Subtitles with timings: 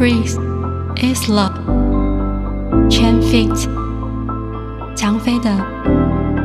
[0.00, 0.38] breath
[0.96, 1.52] is love.
[2.88, 3.68] Chen Fit，
[4.96, 5.54] 蔷薇的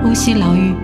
[0.03, 0.75] 呼吸疗愈。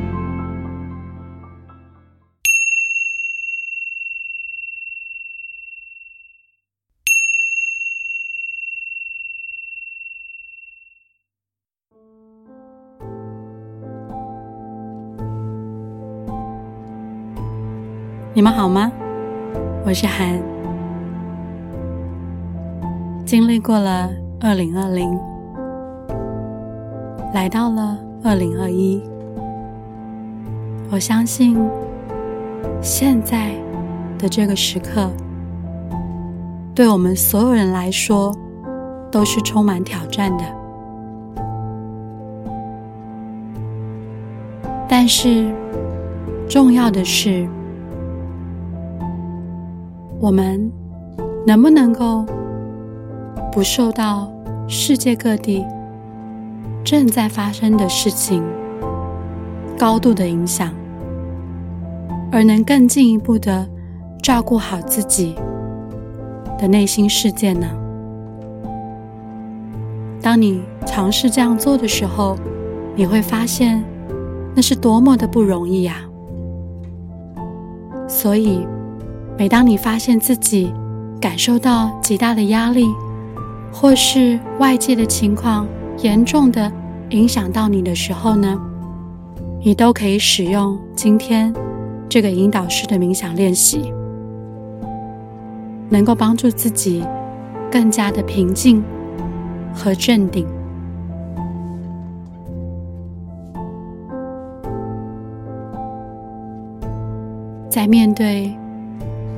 [18.33, 18.89] 你们好吗？
[19.85, 20.60] 我是韩。
[23.25, 24.09] 经历过了
[24.41, 25.17] 二零二零，
[27.33, 29.01] 来到了二零二一，
[30.91, 31.57] 我相信
[32.81, 33.51] 现在
[34.17, 35.09] 的这个时刻，
[36.75, 38.35] 对我们所有人来说
[39.09, 40.43] 都是充满挑战的。
[44.89, 45.53] 但是
[46.49, 47.47] 重要的是，
[50.19, 50.69] 我们
[51.47, 52.25] 能不能够
[53.51, 54.31] 不受到
[54.67, 55.65] 世界各地
[56.83, 58.43] 正在发生的事情
[59.77, 60.71] 高度的影响，
[62.31, 63.67] 而能更进一步的
[64.21, 65.35] 照顾好自己
[66.57, 67.67] 的内心世界呢？
[70.21, 72.37] 当你尝试这样做的时候，
[72.95, 73.83] 你会发现
[74.55, 75.95] 那是多么的不容易呀！
[78.07, 78.67] 所以，
[79.37, 80.71] 每当你发现自己
[81.19, 82.85] 感受到极大的压力，
[83.71, 85.67] 或是外界的情况
[85.99, 86.71] 严重的
[87.09, 88.59] 影响到你的时候呢，
[89.63, 91.53] 你都可以使用今天
[92.07, 93.91] 这个引导式的冥想练习，
[95.89, 97.03] 能够帮助自己
[97.71, 98.83] 更加的平静
[99.73, 100.45] 和镇定。
[107.69, 108.53] 在面对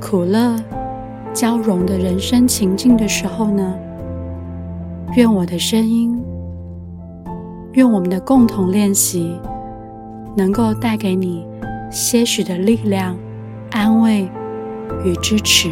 [0.01, 0.55] 苦乐
[1.33, 3.75] 交融的人生情境的时候呢，
[5.15, 6.19] 愿我的声音，
[7.73, 9.39] 愿我们的共同练习，
[10.35, 11.45] 能够带给你
[11.91, 13.15] 些许的力量、
[13.71, 14.27] 安慰
[15.05, 15.69] 与支持。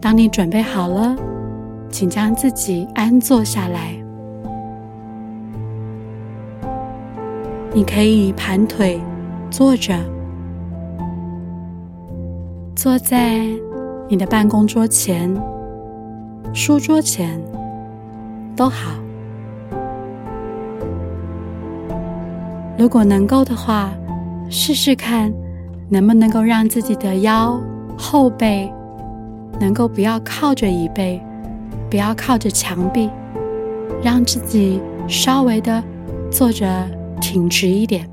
[0.00, 1.16] 当你准备好了，
[1.90, 3.92] 请将自己安坐下来。
[7.74, 9.00] 你可以盘腿
[9.50, 9.98] 坐着，
[12.76, 13.65] 坐在。
[14.08, 15.34] 你的办公桌前、
[16.54, 17.40] 书桌前
[18.54, 18.92] 都好。
[22.78, 23.90] 如果能够的话，
[24.48, 25.32] 试试看
[25.88, 27.60] 能不能够让自己的腰、
[27.98, 28.72] 后背
[29.58, 31.20] 能够不要靠着椅背，
[31.90, 33.10] 不要靠着墙壁，
[34.02, 35.82] 让自己稍微的
[36.30, 36.88] 坐着
[37.20, 38.08] 挺直一点。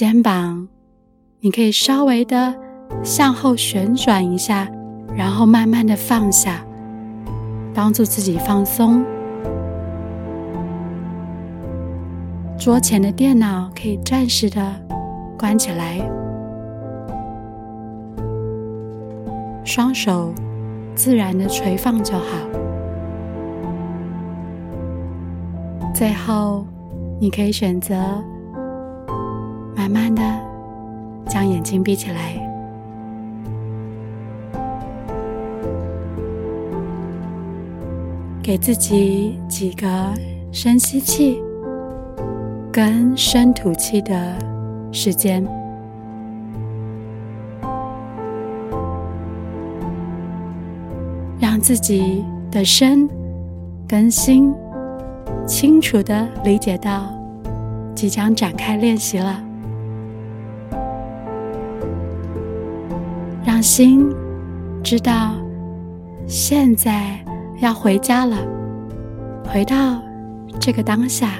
[0.00, 0.66] 肩膀，
[1.40, 2.54] 你可以稍微的
[3.04, 4.66] 向后旋转一下，
[5.14, 6.64] 然后慢慢的放下，
[7.74, 9.04] 帮助自己放松。
[12.58, 14.74] 桌前的电脑可以暂时的
[15.38, 16.00] 关起来，
[19.66, 20.32] 双手
[20.94, 22.24] 自然的垂放就好。
[25.94, 26.64] 最后，
[27.20, 27.94] 你可以选择。
[29.80, 30.22] 慢慢的
[31.26, 32.34] 将眼睛闭起来，
[38.42, 39.88] 给自己几个
[40.52, 41.40] 深吸气
[42.70, 44.36] 跟深吐气的
[44.92, 45.42] 时间，
[51.38, 53.08] 让自己的身
[53.88, 54.52] 跟心
[55.46, 57.06] 清楚的理解到
[57.94, 59.42] 即将展开练习了。
[63.62, 64.08] 心
[64.82, 65.32] 知道，
[66.26, 67.18] 现在
[67.60, 68.36] 要回家了，
[69.44, 70.00] 回到
[70.58, 71.32] 这个当下，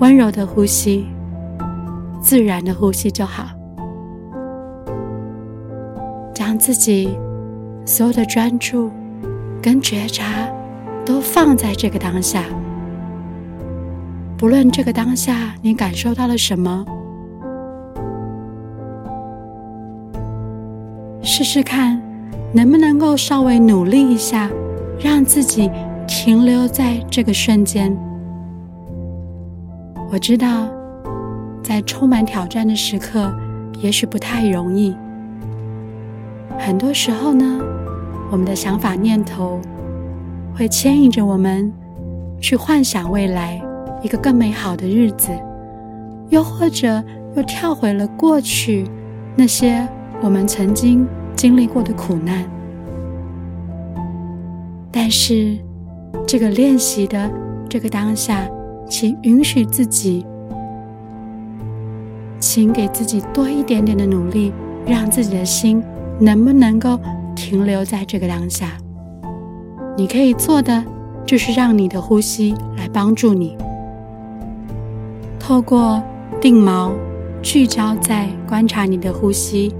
[0.00, 1.06] 温柔的呼吸，
[2.20, 3.46] 自然的呼吸就好。
[6.34, 7.16] 将自己
[7.84, 8.90] 所有的专注
[9.62, 10.24] 跟觉察
[11.04, 12.44] 都放在这个当下。
[14.42, 16.84] 无论这个当下你感受到了什么，
[21.22, 22.02] 试试看
[22.52, 24.50] 能不能够稍微努力一下，
[24.98, 25.70] 让自己
[26.08, 27.96] 停留在这个瞬间。
[30.10, 30.66] 我知道，
[31.62, 33.32] 在充满挑战的时刻，
[33.80, 34.92] 也许不太容易。
[36.58, 37.60] 很多时候呢，
[38.32, 39.60] 我们的想法念头
[40.52, 41.72] 会牵引着我们
[42.40, 43.61] 去幻想未来
[44.02, 45.30] 一个更美好的日子，
[46.28, 47.02] 又或者
[47.36, 48.84] 又跳回了过去
[49.36, 49.86] 那些
[50.20, 51.06] 我们曾经
[51.36, 52.44] 经历过的苦难。
[54.90, 55.56] 但是，
[56.26, 57.30] 这个练习的
[57.68, 58.46] 这个当下，
[58.88, 60.26] 请允许自己，
[62.38, 64.52] 请给自己多一点点的努力，
[64.86, 65.82] 让自己的心
[66.20, 67.00] 能不能够
[67.34, 68.72] 停留在这个当下。
[69.96, 70.84] 你可以做的，
[71.24, 73.56] 就是让你的呼吸来帮助你，
[75.44, 76.00] 透过
[76.40, 76.92] 定锚，
[77.42, 79.74] 聚焦在观察你的呼吸，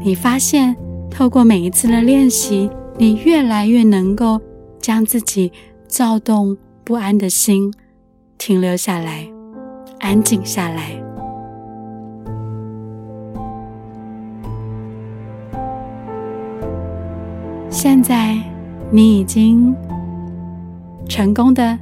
[0.00, 0.74] 你发现
[1.10, 4.40] 透过每一次的练习，你越来越能够
[4.80, 5.52] 将自己
[5.86, 7.70] 躁动不安的心
[8.38, 9.28] 停留下来，
[10.00, 10.92] 安静下来。
[17.68, 18.36] 现在
[18.90, 19.76] 你已经。
[21.08, 21.78] 成功的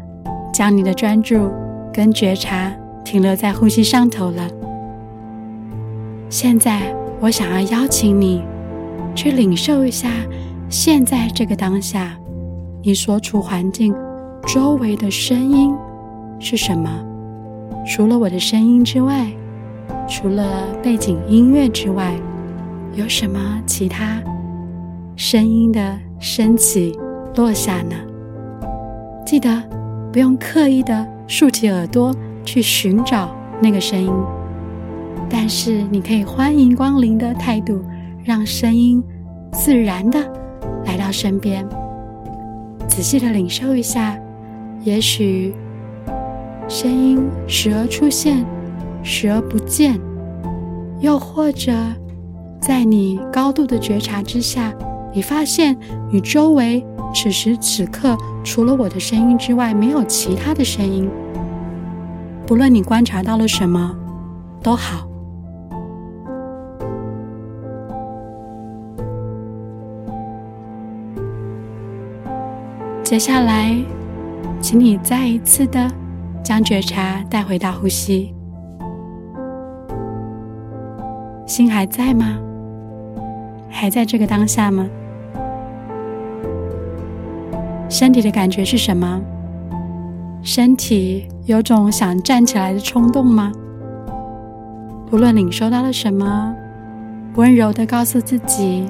[0.53, 1.51] 将你的专注
[1.91, 2.71] 跟觉察
[3.05, 4.49] 停留在呼吸上头了。
[6.31, 8.43] 现在，我想要邀请你
[9.15, 10.09] 去领受一下，
[10.69, 12.17] 现在这个当下，
[12.83, 13.95] 你所处环境
[14.47, 15.73] 周围的声音
[16.41, 16.91] 是什么？
[17.87, 19.27] 除了我的声音之外，
[20.09, 22.15] 除了背景音乐之外，
[22.95, 24.23] 有什么其他
[25.15, 26.99] 声音的升起、
[27.37, 27.95] 落下呢？
[29.25, 29.63] 记得
[30.13, 32.15] 不用刻意的竖起耳朵
[32.45, 34.13] 去寻找那个声音，
[35.29, 37.83] 但是你可以欢迎光临的态度，
[38.23, 39.03] 让声音
[39.53, 40.19] 自然的
[40.85, 41.67] 来到身边，
[42.87, 44.19] 仔细的领受一下。
[44.83, 45.55] 也许
[46.69, 48.45] 声音时而出现，
[49.03, 49.99] 时而不见，
[51.01, 51.73] 又或者
[52.61, 54.73] 在你高度的觉察之下，
[55.13, 55.77] 你发现
[56.11, 56.85] 与周围。
[57.15, 61.09] 此时此刻，除了我的声音之外，没有其他的声音。
[62.47, 63.97] 不论你观察到了什么，
[64.63, 65.09] 都好。
[73.03, 73.75] 接下来，
[74.61, 75.91] 请你再一次的
[76.43, 78.35] 将觉察带回到呼吸。
[81.47, 82.39] 心还在吗？
[83.71, 84.87] 还在这个当下吗？
[87.89, 89.21] 身体的感觉是什么？
[90.47, 93.51] 身体有种想站起来的冲动吗？
[95.11, 96.55] 不论领受到了什么，
[97.37, 98.87] 温柔的告诉自己：“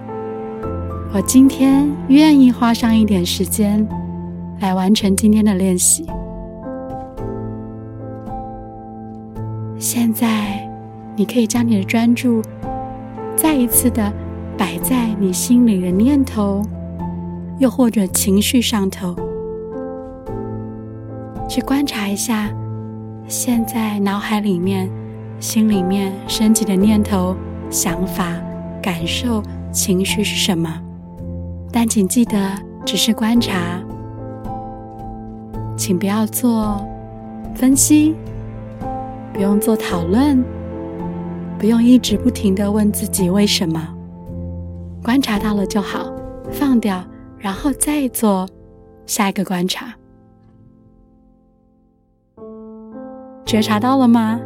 [1.15, 3.87] 我今天愿意花上一点时间
[4.59, 6.05] 来完成今天的练习。”
[9.79, 10.69] 现在，
[11.15, 12.43] 你可以将你的专注
[13.37, 14.13] 再一次的
[14.59, 16.63] 摆在你心里的念头。
[17.61, 19.15] 又或者情绪上头，
[21.49, 22.51] 去观察一下，
[23.29, 24.91] 现在脑海里面、
[25.39, 27.37] 心里面升起的念头、
[27.71, 28.35] 想法、
[28.83, 30.81] 感受、情绪是什么？
[31.71, 32.53] 但请记得，
[32.85, 33.81] 只是观察，
[35.77, 36.85] 请不要做
[37.55, 38.15] 分析，
[39.33, 40.45] 不用做讨论，
[41.59, 43.89] 不用一直不停的问自己为什么。
[45.03, 46.13] 观察到了就好，
[46.51, 47.05] 放掉。
[47.39, 48.49] 然后再做
[49.05, 49.93] 下一个观察，
[53.55, 54.41] 觉察到了吗？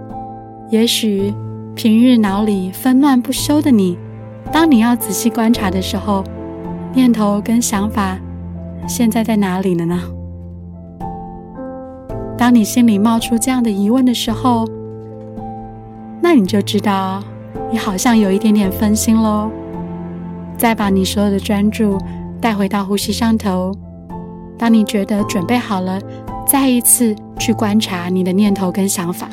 [0.69, 1.33] 也许
[1.75, 3.97] 平日脑里纷乱不休的你，
[4.53, 6.23] 当你要仔细观察的时候，
[6.93, 8.19] 念头跟想法
[8.87, 9.99] 现在在哪里了呢？
[12.37, 14.69] 当你心里冒出这样的疑问的时候，
[16.21, 17.25] 那你就知道
[17.73, 19.51] 你好像有一点点分心喽。
[20.59, 21.97] 再把你所有的专注。
[22.43, 23.73] 带回到呼吸上头。
[24.59, 25.99] 当你觉得准备好了，
[26.51, 29.29] 再一次去观察你的念头跟想法。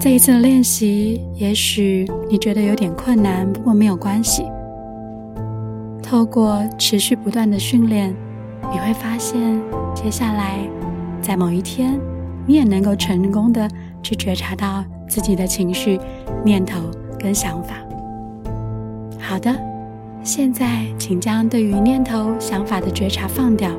[0.00, 4.44] 这一次的练习，也许你觉得有点困难，不过没有关系。
[6.02, 8.12] 透过持续不断的训练，
[8.72, 9.40] 你会发现，
[9.94, 10.58] 接下来
[11.22, 12.00] 在某一天，
[12.46, 13.68] 你也能够成功的
[14.02, 16.00] 去觉察到自己的情绪、
[16.44, 16.80] 念头。
[17.20, 17.74] 跟想法，
[19.18, 19.52] 好的，
[20.22, 23.70] 现在请将对于念头、想法的觉察放掉，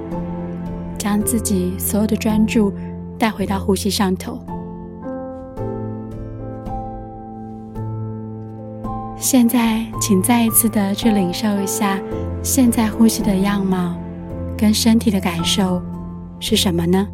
[0.98, 2.74] 将自己所有的专注
[3.18, 4.40] 带回到呼吸上头。
[9.16, 12.00] 现在，请再一次的去领受一下
[12.42, 13.96] 现在呼吸的样貌
[14.58, 15.82] 跟身体的感受
[16.40, 17.08] 是什么呢？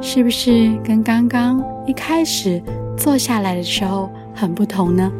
[0.00, 2.62] 是不是跟刚刚一开始
[2.96, 5.12] 坐下来的时候很不同呢？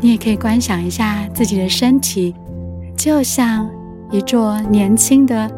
[0.00, 2.34] 你也可以观想一下自己的身体，
[2.96, 3.68] 就像
[4.10, 5.50] 一座年轻的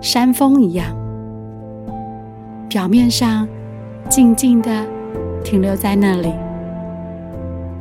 [0.00, 0.86] 山峰一样，
[2.68, 3.46] 表面上
[4.08, 4.84] 静静的
[5.44, 6.32] 停留在那里，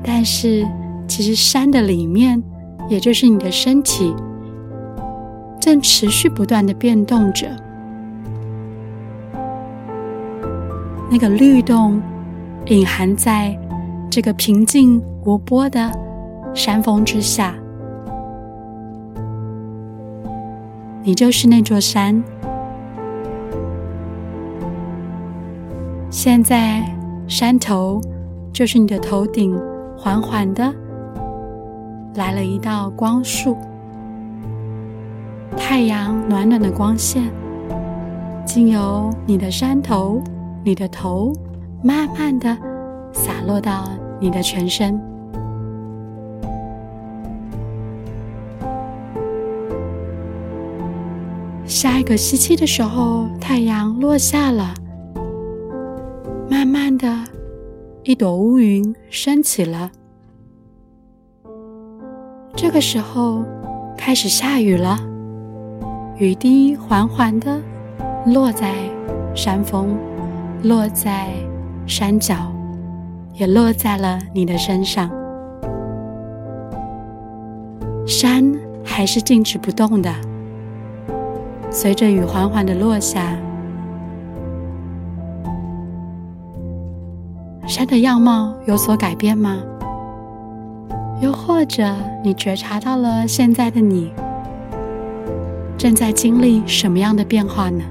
[0.03, 0.67] 但是
[1.07, 2.41] 其实山的里面，
[2.89, 4.13] 也就是你的身体，
[5.59, 7.47] 正持续不断的变动着。
[11.09, 12.01] 那个律动
[12.67, 13.57] 隐含在
[14.09, 15.91] 这个平静无波的
[16.53, 17.55] 山峰之下，
[21.01, 22.23] 你就是那座山。
[26.09, 26.83] 现在，
[27.27, 27.99] 山头
[28.53, 29.59] 就是你的头顶，
[29.97, 30.73] 缓缓的
[32.15, 33.57] 来了一道光束，
[35.57, 37.23] 太阳暖暖的光线，
[38.45, 40.21] 经由你的山头。
[40.65, 41.33] 你的头
[41.83, 42.57] 慢慢的
[43.11, 44.97] 洒落到你的全身。
[51.83, 54.73] 下一个吸气的时候，太阳落下了，
[56.49, 57.13] 慢慢的，
[58.03, 59.91] 一朵乌云升起了。
[62.55, 63.43] 这个时候
[63.97, 64.97] 开始下雨了，
[66.17, 67.61] 雨滴缓缓的
[68.27, 68.73] 落在
[69.35, 69.93] 山峰。
[70.63, 71.33] 落在
[71.85, 72.49] 山脚，
[73.33, 75.11] 也落在了你的身上。
[78.07, 78.49] 山
[78.85, 80.09] 还是静止不动的，
[81.75, 83.35] 随着雨缓缓的落下，
[87.65, 89.57] 山的样貌有所改变吗？
[91.19, 91.83] 又或者
[92.23, 94.13] 你觉察到了现在的你
[95.75, 97.83] 正在经历什么样的变化呢？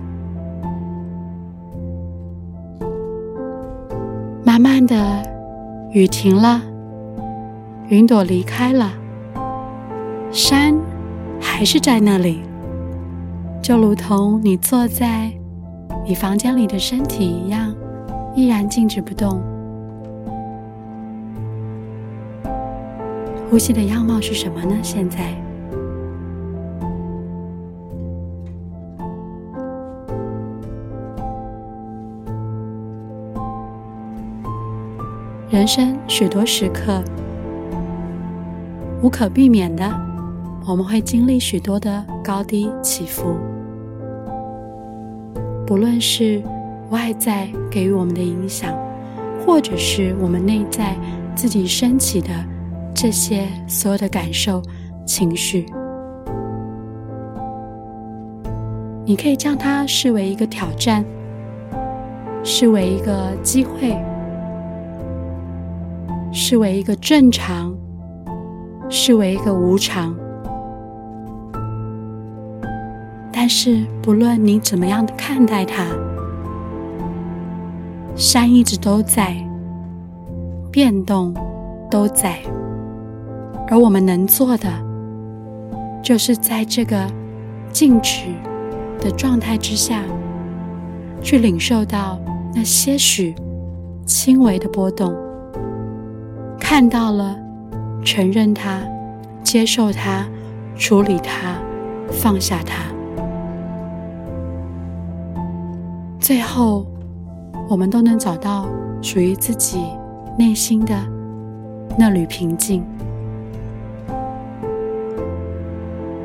[4.45, 4.95] 慢慢的，
[5.91, 6.63] 雨停了，
[7.89, 8.93] 云朵离开了，
[10.31, 10.73] 山
[11.41, 12.43] 还是在那里，
[13.63, 15.33] 就如同你坐在
[16.05, 17.73] 你房间里的身体一样，
[18.35, 19.41] 依然静止不动。
[23.49, 24.77] 呼吸的样貌是什么呢？
[24.83, 25.33] 现在？
[35.51, 37.01] 人生许多时刻，
[39.03, 39.85] 无可避免的，
[40.67, 43.37] 我们会经历许多的高低起伏。
[45.67, 46.43] 不论是
[46.91, 48.75] 外在给予我们的影响，
[49.45, 50.97] 或者是我们内在
[51.35, 52.29] 自己升起的
[52.95, 54.63] 这些所有的感受、
[55.07, 55.67] 情绪，
[59.05, 61.05] 你可以将它视为一个挑战，
[62.45, 63.97] 视为一个机会。
[66.35, 67.77] 视为一个正常，
[68.89, 70.17] 视为一个无常。
[73.33, 75.87] 但是，不论你怎么样的看待它，
[78.15, 79.35] 山一直都在，
[80.71, 81.35] 变动
[81.91, 82.39] 都在，
[83.69, 84.69] 而我们能做的，
[86.03, 87.11] 就是在这个
[87.73, 88.27] 静止
[89.01, 90.03] 的状态之下，
[91.23, 92.21] 去领受到
[92.55, 93.35] 那些许
[94.05, 95.13] 轻微的波动。
[96.61, 97.37] 看到了，
[98.05, 98.81] 承认它，
[99.43, 100.27] 接受它，
[100.77, 101.57] 处理它，
[102.11, 102.85] 放下它。
[106.23, 106.87] 最后，
[107.69, 108.69] 我们都能找到
[109.03, 109.83] 属于自己
[110.39, 110.95] 内心的
[111.99, 112.85] 那缕平静。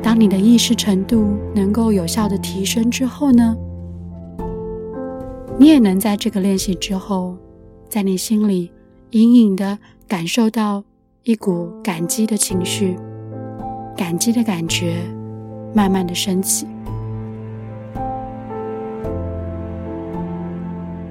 [0.00, 3.56] 当你的意识程度能够有效的提升之后呢，
[5.58, 7.36] 你也能在这个练习之后，
[7.88, 8.70] 在你心里
[9.10, 9.78] 隐隐的。
[10.08, 10.82] 感受到
[11.24, 12.96] 一股感激的情绪，
[13.94, 15.02] 感激的感觉
[15.74, 16.66] 慢慢的升起。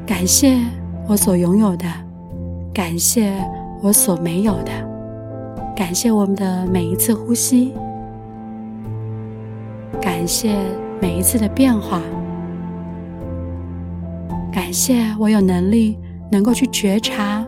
[0.07, 0.57] 感谢
[1.05, 1.85] 我所拥有的，
[2.73, 3.33] 感谢
[3.81, 4.71] 我所没有的，
[5.75, 7.73] 感谢我们的每一次呼吸，
[10.01, 10.55] 感谢
[11.01, 12.01] 每一次的变化，
[14.51, 15.99] 感谢我有能力
[16.31, 17.45] 能够去觉察。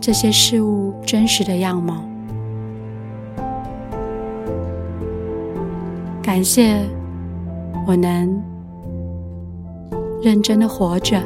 [0.00, 2.02] 这些事物真实的样貌，
[6.20, 6.80] 感谢
[7.86, 8.42] 我能
[10.22, 11.20] 认真的活着。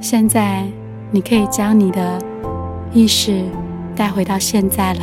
[0.00, 0.66] 现在，
[1.10, 2.18] 你可以将你的
[2.92, 3.42] 意识
[3.96, 5.00] 带回到现在了，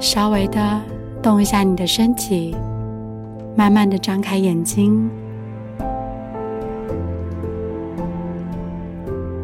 [0.00, 0.80] 稍微的
[1.20, 2.54] 动一下你的身体，
[3.56, 5.10] 慢慢的张开眼睛。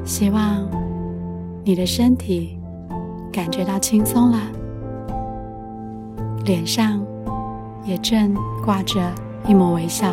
[0.04, 0.66] 希望
[1.64, 2.58] 你的身体
[3.32, 4.38] 感觉到轻松了，
[6.44, 7.04] 脸上
[7.84, 8.34] 也正
[8.64, 9.00] 挂着
[9.46, 10.12] 一抹微笑。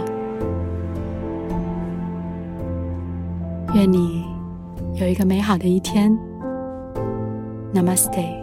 [3.74, 4.26] 愿你
[4.96, 6.18] 有一个美好的一天。
[7.74, 8.39] Namaste。